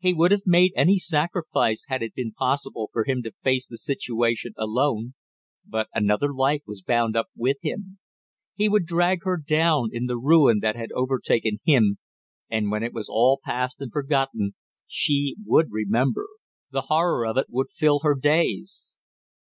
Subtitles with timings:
[0.00, 3.76] He would have made any sacrifice had it been possible for him to face the
[3.76, 5.14] situation alone,
[5.64, 8.00] but another life was bound up with him;
[8.56, 11.98] he would drag her down in the ruin that had overtaken him,
[12.50, 14.56] and when it was all past and forgotten,
[14.88, 16.26] she would remember,
[16.72, 18.92] the horror of it would fill her days!